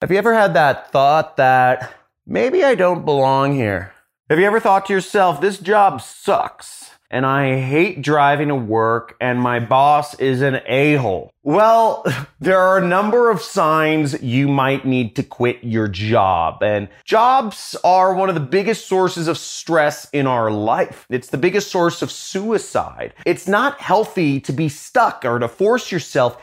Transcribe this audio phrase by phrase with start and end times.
[0.00, 1.92] Have you ever had that thought that
[2.26, 3.92] maybe I don't belong here?
[4.30, 9.14] Have you ever thought to yourself, this job sucks and I hate driving to work
[9.20, 11.30] and my boss is an a-hole?
[11.42, 12.06] Well,
[12.40, 16.62] there are a number of signs you might need to quit your job.
[16.62, 21.04] And jobs are one of the biggest sources of stress in our life.
[21.10, 23.12] It's the biggest source of suicide.
[23.26, 26.42] It's not healthy to be stuck or to force yourself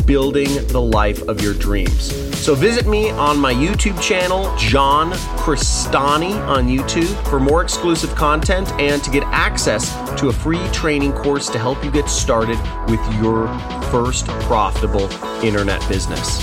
[0.11, 2.11] building the life of your dreams.
[2.37, 8.69] So visit me on my YouTube channel, John Crestani on YouTube, for more exclusive content
[8.73, 12.99] and to get access to a free training course to help you get started with
[13.21, 13.47] your
[13.89, 15.09] first profitable
[15.45, 16.41] internet business.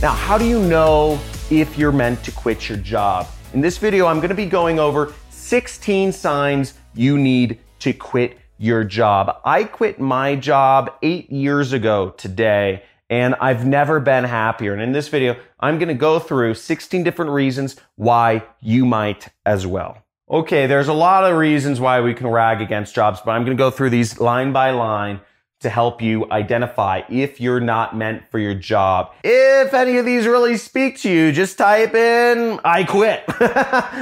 [0.00, 3.26] Now, how do you know if you're meant to quit your job?
[3.52, 8.38] In this video, I'm going to be going over 16 signs you need to quit
[8.58, 9.40] your job.
[9.44, 14.72] I quit my job eight years ago today and I've never been happier.
[14.72, 19.28] And in this video, I'm going to go through 16 different reasons why you might
[19.44, 19.98] as well.
[20.30, 23.56] Okay, there's a lot of reasons why we can rag against jobs, but I'm going
[23.56, 25.20] to go through these line by line
[25.64, 29.12] to help you identify if you're not meant for your job.
[29.24, 33.24] If any of these really speak to you, just type in, I quit,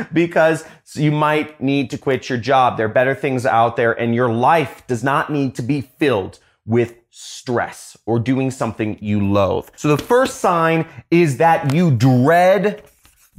[0.12, 2.76] because you might need to quit your job.
[2.76, 6.40] There are better things out there and your life does not need to be filled
[6.66, 9.68] with stress or doing something you loathe.
[9.76, 12.82] So the first sign is that you dread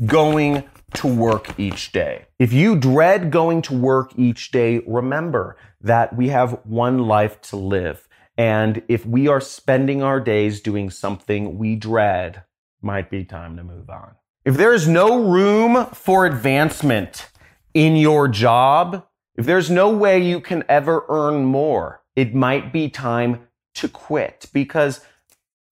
[0.06, 2.26] going to work each day.
[2.40, 7.58] If you dread going to work each day, remember that we have one life to
[7.58, 8.08] live.
[8.38, 12.44] And if we are spending our days doing something we dread,
[12.82, 14.16] might be time to move on.
[14.46, 17.30] If there is no room for advancement
[17.74, 19.06] in your job,
[19.36, 24.48] if there's no way you can ever earn more, it might be time to quit
[24.54, 25.02] because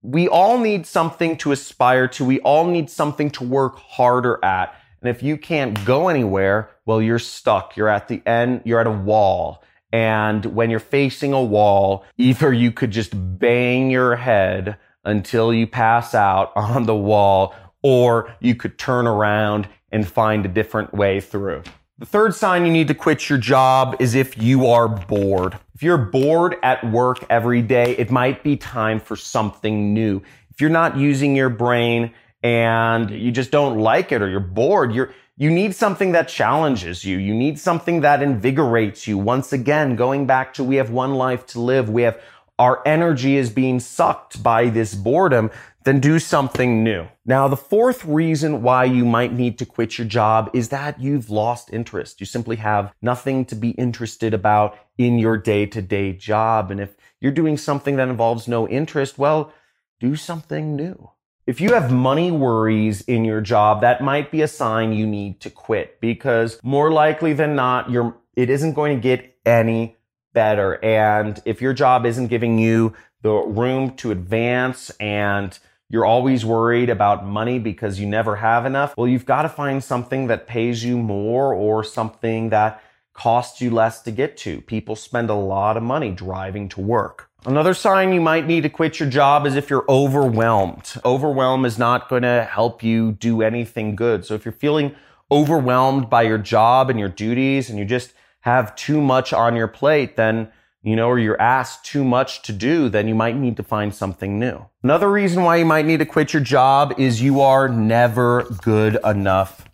[0.01, 2.25] we all need something to aspire to.
[2.25, 4.73] We all need something to work harder at.
[5.01, 7.75] And if you can't go anywhere, well, you're stuck.
[7.75, 9.63] You're at the end, you're at a wall.
[9.91, 15.67] And when you're facing a wall, either you could just bang your head until you
[15.67, 21.19] pass out on the wall, or you could turn around and find a different way
[21.19, 21.63] through.
[21.97, 25.57] The third sign you need to quit your job is if you are bored.
[25.75, 30.21] If you're bored at work every day, it might be time for something new.
[30.49, 34.93] If you're not using your brain and you just don't like it or you're bored,
[34.93, 37.17] you're, you need something that challenges you.
[37.17, 39.17] You need something that invigorates you.
[39.17, 41.89] Once again, going back to we have one life to live.
[41.89, 42.21] We have
[42.59, 45.49] our energy is being sucked by this boredom.
[45.83, 47.07] Then do something new.
[47.25, 51.31] Now, the fourth reason why you might need to quit your job is that you've
[51.31, 52.19] lost interest.
[52.19, 56.69] You simply have nothing to be interested about in your day to day job.
[56.69, 59.51] And if you're doing something that involves no interest, well,
[59.99, 61.09] do something new.
[61.47, 65.39] If you have money worries in your job, that might be a sign you need
[65.41, 69.97] to quit because more likely than not, you're, it isn't going to get any
[70.33, 70.83] better.
[70.85, 72.93] And if your job isn't giving you
[73.23, 75.57] the room to advance and
[75.89, 79.83] you're always worried about money because you never have enough, well, you've got to find
[79.83, 84.61] something that pays you more or something that costs you less to get to.
[84.61, 87.30] People spend a lot of money driving to work.
[87.45, 90.93] Another sign you might need to quit your job is if you're overwhelmed.
[91.03, 94.23] Overwhelm is not going to help you do anything good.
[94.25, 94.95] So if you're feeling
[95.31, 99.67] overwhelmed by your job and your duties and you just have too much on your
[99.67, 100.51] plate, then
[100.83, 103.93] you know, or you're asked too much to do, then you might need to find
[103.93, 104.65] something new.
[104.83, 108.97] Another reason why you might need to quit your job is you are never good
[109.03, 109.67] enough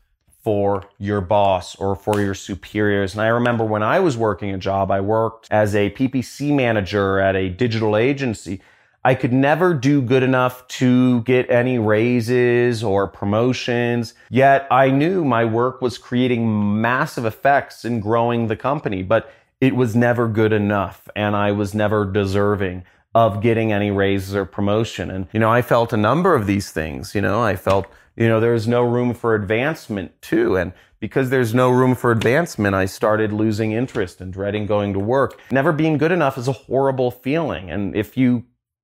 [0.47, 3.11] for your boss or for your superiors.
[3.11, 7.19] And I remember when I was working a job, I worked as a PPC manager
[7.19, 8.61] at a digital agency.
[9.03, 14.13] I could never do good enough to get any raises or promotions.
[14.29, 19.29] Yet I knew my work was creating massive effects in growing the company, but
[19.59, 22.85] it was never good enough and I was never deserving
[23.21, 25.09] of getting any raises or promotion.
[25.09, 27.15] And, you know, I felt a number of these things.
[27.15, 27.85] You know, I felt
[28.17, 30.57] you know, there's no room for advancement too.
[30.57, 34.99] And because there's no room for advancement, I started losing interest and dreading going to
[34.99, 35.39] work.
[35.51, 37.69] Never being good enough is a horrible feeling.
[37.69, 38.43] And if you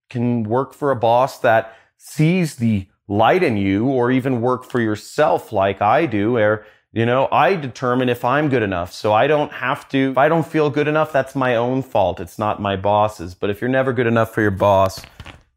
[0.10, 4.80] can work for a boss that sees the light in you or even work for
[4.80, 8.94] yourself like I do, where, you know, I determine if I'm good enough.
[8.94, 12.20] So I don't have to, if I don't feel good enough, that's my own fault.
[12.20, 13.34] It's not my boss's.
[13.34, 15.02] But if you're never good enough for your boss,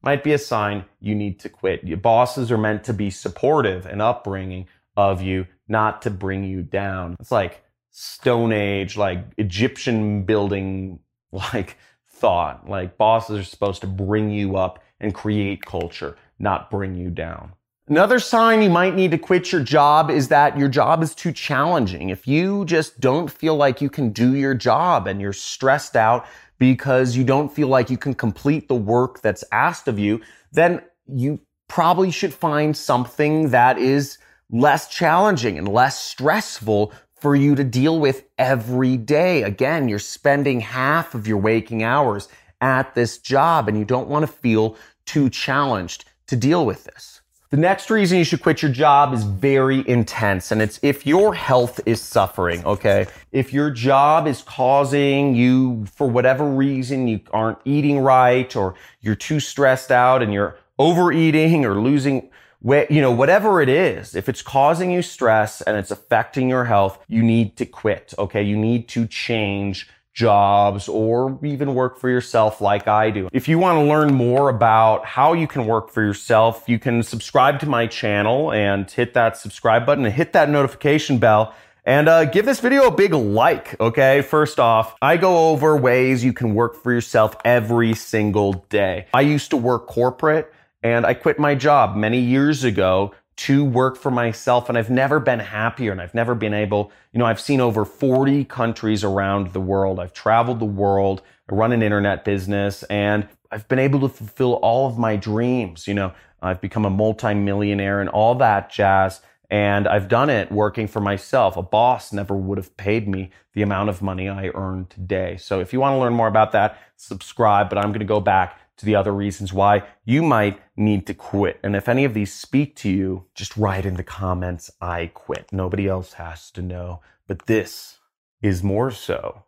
[0.00, 1.84] might be a sign you need to quit.
[1.84, 4.66] Your bosses are meant to be supportive and upbringing
[4.96, 7.16] of you, not to bring you down.
[7.20, 11.00] It's like Stone Age, like Egyptian building,
[11.32, 11.76] like
[12.08, 12.66] thought.
[12.66, 17.52] Like bosses are supposed to bring you up and create culture, not bring you down.
[17.88, 21.30] Another sign you might need to quit your job is that your job is too
[21.30, 22.08] challenging.
[22.10, 26.26] If you just don't feel like you can do your job and you're stressed out
[26.58, 30.82] because you don't feel like you can complete the work that's asked of you, then
[31.06, 31.38] you
[31.68, 34.18] probably should find something that is
[34.50, 39.44] less challenging and less stressful for you to deal with every day.
[39.44, 42.28] Again, you're spending half of your waking hours
[42.60, 47.20] at this job and you don't want to feel too challenged to deal with this.
[47.50, 51.32] The next reason you should quit your job is very intense and it's if your
[51.32, 53.06] health is suffering, okay?
[53.30, 59.14] If your job is causing you, for whatever reason, you aren't eating right or you're
[59.14, 62.30] too stressed out and you're overeating or losing
[62.62, 66.64] weight, you know, whatever it is, if it's causing you stress and it's affecting your
[66.64, 68.12] health, you need to quit.
[68.18, 68.42] Okay.
[68.42, 73.28] You need to change jobs or even work for yourself like I do.
[73.32, 77.02] If you want to learn more about how you can work for yourself, you can
[77.02, 81.54] subscribe to my channel and hit that subscribe button and hit that notification bell.
[81.84, 84.22] And uh, give this video a big like, okay?
[84.22, 89.06] First off, I go over ways you can work for yourself every single day.
[89.14, 90.52] I used to work corporate
[90.82, 94.68] and I quit my job many years ago to work for myself.
[94.68, 97.84] And I've never been happier and I've never been able, you know, I've seen over
[97.84, 100.00] 40 countries around the world.
[100.00, 101.22] I've traveled the world.
[101.50, 105.86] I run an internet business and I've been able to fulfill all of my dreams.
[105.86, 109.20] You know, I've become a multimillionaire and all that jazz.
[109.48, 111.56] And I've done it working for myself.
[111.56, 115.36] A boss never would have paid me the amount of money I earn today.
[115.36, 117.68] So if you want to learn more about that, subscribe.
[117.68, 121.14] But I'm going to go back to the other reasons why you might need to
[121.14, 121.58] quit.
[121.62, 125.48] And if any of these speak to you, just write in the comments, I quit.
[125.52, 127.00] Nobody else has to know.
[127.26, 127.98] But this
[128.42, 129.44] is more so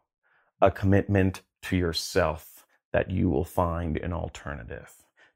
[0.61, 4.93] a commitment to yourself that you will find an alternative.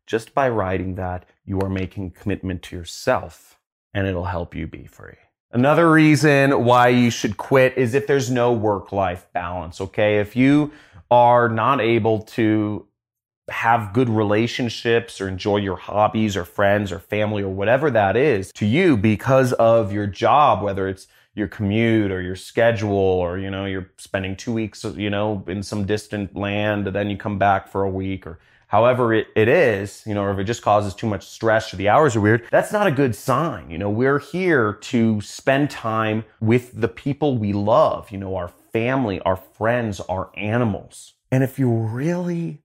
[0.07, 3.59] Just by writing that, you are making commitment to yourself
[3.95, 5.15] and it'll help you be free.
[5.53, 9.81] Another reason why you should quit is if there's no work life balance.
[9.81, 10.19] Okay.
[10.19, 10.73] If you
[11.11, 12.87] are not able to
[13.49, 18.53] have good relationships or enjoy your hobbies or friends or family or whatever that is
[18.53, 23.51] to you because of your job, whether it's your commute or your schedule or, you
[23.51, 27.39] know, you're spending two weeks, you know, in some distant land and then you come
[27.39, 30.63] back for a week or however it, it is, you know, or if it just
[30.63, 33.71] causes too much stress or the hours are weird, that's not a good sign.
[33.71, 38.53] You know, we're here to spend time with the people we love, you know, our
[38.73, 41.15] family, our friends, our animals.
[41.31, 42.63] And if you really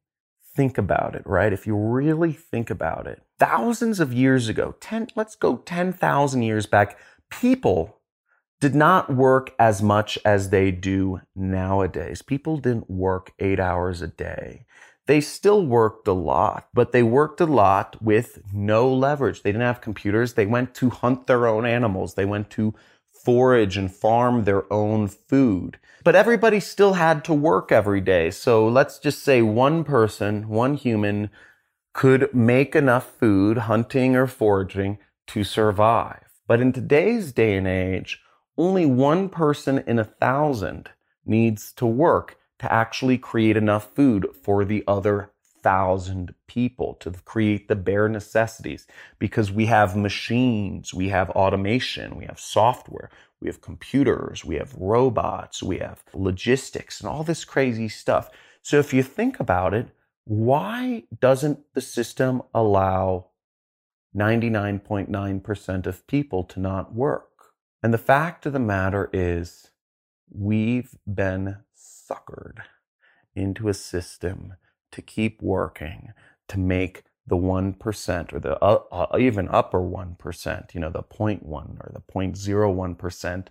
[0.57, 1.53] think about it, right?
[1.53, 6.65] If you really think about it, thousands of years ago, 10, let's go 10,000 years
[6.65, 6.97] back,
[7.29, 8.01] people
[8.59, 12.23] did not work as much as they do nowadays.
[12.23, 14.65] People didn't work eight hours a day.
[15.05, 19.43] They still worked a lot, but they worked a lot with no leverage.
[19.43, 20.33] They didn't have computers.
[20.33, 22.15] They went to hunt their own animals.
[22.15, 22.73] They went to
[23.23, 25.77] forage and farm their own food.
[26.07, 28.31] But everybody still had to work every day.
[28.31, 31.29] So let's just say one person, one human
[31.93, 36.23] could make enough food, hunting or foraging, to survive.
[36.47, 38.21] But in today's day and age,
[38.57, 40.91] only one person in a thousand
[41.25, 47.67] needs to work to actually create enough food for the other thousand people to create
[47.67, 48.87] the bare necessities
[49.19, 53.09] because we have machines, we have automation, we have software,
[53.41, 58.29] we have computers, we have robots, we have logistics and all this crazy stuff.
[58.61, 59.89] So if you think about it,
[60.25, 63.27] why doesn't the system allow
[64.15, 67.29] 99.9% of people to not work?
[67.81, 69.71] And the fact of the matter is,
[70.29, 72.59] we've been suckered
[73.35, 74.55] into a system
[74.91, 76.11] to keep working
[76.47, 81.43] to make the 1% or the uh, uh, even upper 1%, you know, the 0.1
[81.43, 83.47] or the 0.01%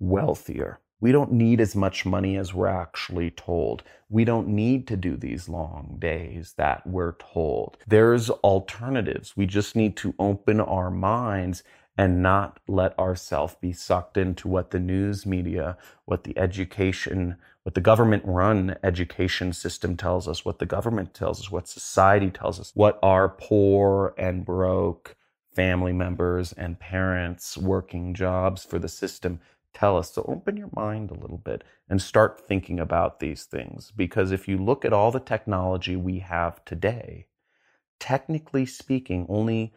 [0.00, 0.80] wealthier.
[1.00, 3.82] We don't need as much money as we're actually told.
[4.10, 7.78] We don't need to do these long days that we're told.
[7.86, 9.34] There's alternatives.
[9.36, 11.62] We just need to open our minds
[12.00, 15.76] and not let ourselves be sucked into what the news media,
[16.06, 21.40] what the education, what the government run education system tells us, what the government tells
[21.40, 25.14] us, what society tells us, what our poor and broke
[25.54, 29.38] family members and parents working jobs for the system
[29.74, 30.14] tell us.
[30.14, 33.92] So open your mind a little bit and start thinking about these things.
[33.94, 37.26] Because if you look at all the technology we have today,
[37.98, 39.74] technically speaking, only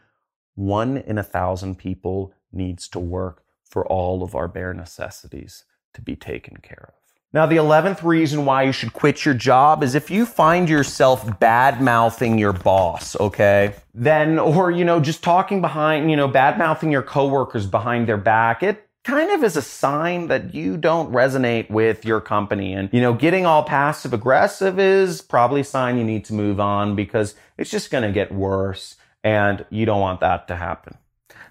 [0.55, 6.01] one in a thousand people needs to work for all of our bare necessities to
[6.01, 7.03] be taken care of.
[7.33, 11.39] Now, the 11th reason why you should quit your job is if you find yourself
[11.39, 13.73] bad mouthing your boss, okay?
[13.95, 18.17] Then, or, you know, just talking behind, you know, bad mouthing your coworkers behind their
[18.17, 22.71] back, it kind of is a sign that you don't resonate with your company.
[22.71, 26.59] And, you know, getting all passive aggressive is probably a sign you need to move
[26.59, 30.97] on because it's just going to get worse and you don't want that to happen.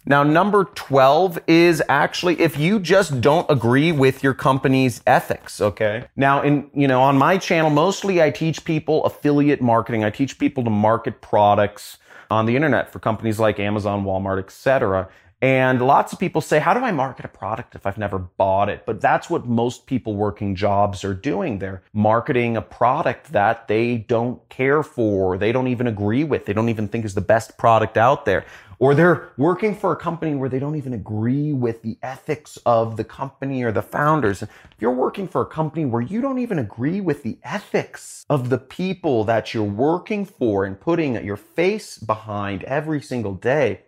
[0.05, 6.05] Now, number 12 is actually if you just don't agree with your company's ethics, okay?
[6.17, 10.03] Now, in, you know, on my channel, mostly I teach people affiliate marketing.
[10.03, 11.99] I teach people to market products
[12.33, 15.09] on the internet for companies like Amazon, Walmart, etc.
[15.43, 18.69] And lots of people say, how do I market a product if I've never bought
[18.69, 18.87] it?
[18.87, 21.59] But that's what most people working jobs are doing.
[21.59, 26.53] They're marketing a product that they don't care for, they don't even agree with, they
[26.53, 28.47] don't even think is the best product out there.
[28.79, 32.97] Or they're working for a company where they don't even agree with the ethics of
[32.97, 34.43] the company or the founders.
[34.43, 38.49] If you're working for a company where you don't even agree with the ethics of
[38.49, 43.83] the people that you're working for and putting your face behind every single day,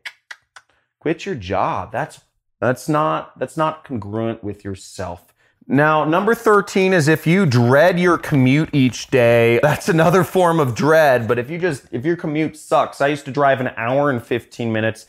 [1.04, 1.92] quit your job.
[1.92, 2.22] That's
[2.62, 5.34] that's not that's not congruent with yourself.
[5.66, 10.74] Now, number 13 is if you dread your commute each day, that's another form of
[10.74, 11.28] dread.
[11.28, 14.22] But if you just, if your commute sucks, I used to drive an hour and
[14.22, 15.04] 15 minutes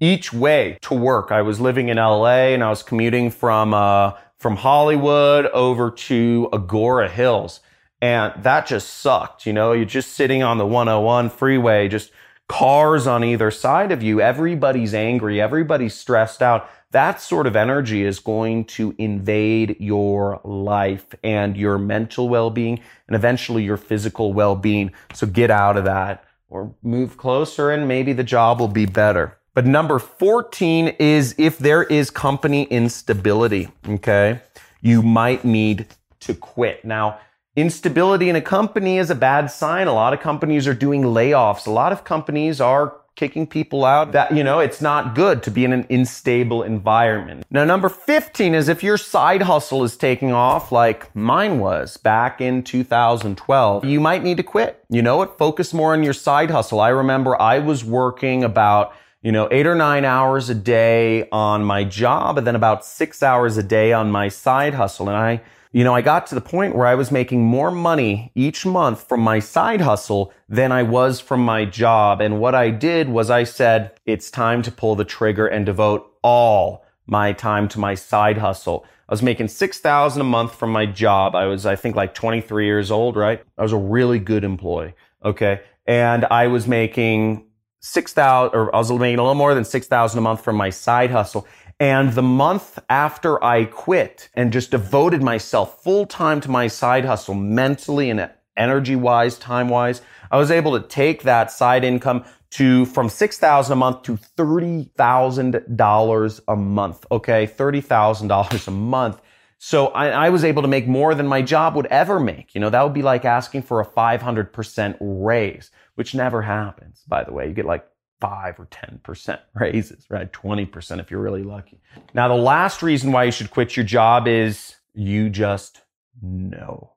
[0.00, 1.32] each way to work.
[1.32, 6.50] I was living in LA and I was commuting from, uh, from Hollywood over to
[6.52, 7.60] Agoura Hills.
[8.02, 9.46] And that just sucked.
[9.46, 12.12] You know, you're just sitting on the 101 freeway, just
[12.48, 14.20] cars on either side of you.
[14.20, 15.40] Everybody's angry.
[15.40, 21.76] Everybody's stressed out that sort of energy is going to invade your life and your
[21.76, 24.92] mental well-being and eventually your physical well-being.
[25.12, 29.36] So get out of that or move closer and maybe the job will be better.
[29.52, 34.40] But number 14 is if there is company instability, okay?
[34.80, 35.88] You might need
[36.20, 36.84] to quit.
[36.84, 37.18] Now,
[37.56, 39.86] instability in a company is a bad sign.
[39.86, 41.66] A lot of companies are doing layoffs.
[41.66, 45.50] A lot of companies are kicking people out that you know it's not good to
[45.50, 50.30] be in an unstable environment now number 15 is if your side hustle is taking
[50.30, 55.36] off like mine was back in 2012 you might need to quit you know what
[55.36, 59.66] focus more on your side hustle i remember i was working about you know, eight
[59.66, 63.92] or nine hours a day on my job and then about six hours a day
[63.92, 65.08] on my side hustle.
[65.08, 65.40] And I
[65.72, 69.06] you know, I got to the point where I was making more money each month
[69.06, 72.20] from my side hustle than I was from my job.
[72.20, 76.10] And what I did was I said, it's time to pull the trigger and devote
[76.22, 78.86] all my time to my side hustle.
[79.08, 81.34] I was making 6,000 a month from my job.
[81.34, 83.42] I was, I think like 23 years old, right?
[83.56, 84.94] I was a really good employee.
[85.24, 85.60] Okay.
[85.86, 87.46] And I was making
[87.80, 91.10] 6,000 or I was making a little more than 6,000 a month from my side
[91.10, 91.46] hustle.
[91.80, 97.04] And the month after I quit and just devoted myself full time to my side
[97.04, 102.24] hustle, mentally and energy wise, time wise, I was able to take that side income
[102.50, 107.06] to from 6000 a month to $30,000 a month.
[107.10, 107.46] Okay.
[107.46, 109.20] $30,000 a month.
[109.58, 112.54] So I, I, was able to make more than my job would ever make.
[112.54, 117.24] You know, that would be like asking for a 500% raise, which never happens, by
[117.24, 117.48] the way.
[117.48, 117.84] You get like
[118.20, 120.32] five or 10% raises, right?
[120.32, 121.80] 20% if you're really lucky.
[122.14, 125.82] Now, the last reason why you should quit your job is you just
[126.20, 126.92] know.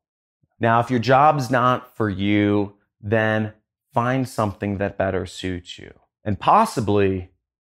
[0.60, 3.54] Now, if your job's not for you, then
[3.94, 5.94] find something that better suits you.
[6.24, 7.32] And possibly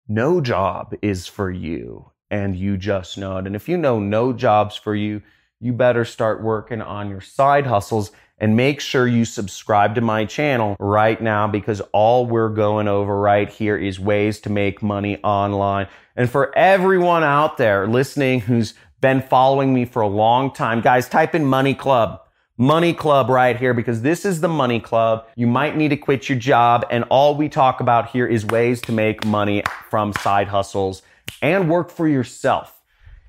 [0.08, 3.48] no job is for you and you just know it.
[3.48, 5.22] And if you know no job's for you,
[5.60, 10.26] you better start working on your side hustles and make sure you subscribe to my
[10.26, 15.18] channel right now because all we're going over right here is ways to make money
[15.24, 15.88] online.
[16.16, 21.08] And for everyone out there listening who's been following me for a long time, guys,
[21.08, 22.22] type in Money Club.
[22.58, 25.28] Money Club right here because this is the Money Club.
[25.36, 28.82] You might need to quit your job and all we talk about here is ways
[28.82, 31.02] to make money from side hustles
[31.42, 32.75] and work for yourself.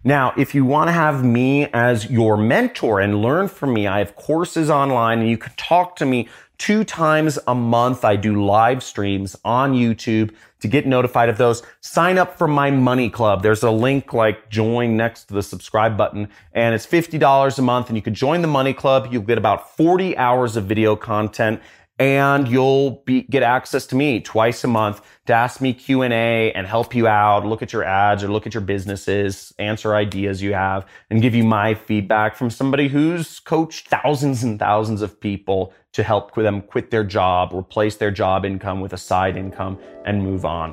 [0.05, 3.99] Now, if you want to have me as your mentor and learn from me, I
[3.99, 8.05] have courses online and you can talk to me two times a month.
[8.05, 11.62] I do live streams on YouTube to get notified of those.
[11.81, 13.43] Sign up for my money club.
[13.43, 17.88] There's a link like join next to the subscribe button and it's $50 a month
[17.88, 19.09] and you can join the money club.
[19.11, 21.61] You'll get about 40 hours of video content
[21.99, 26.67] and you'll be, get access to me twice a month to ask me Q&A and
[26.67, 30.53] help you out, look at your ads or look at your businesses, answer ideas you
[30.53, 35.73] have and give you my feedback from somebody who's coached thousands and thousands of people
[35.93, 40.23] to help them quit their job, replace their job income with a side income and
[40.23, 40.73] move on.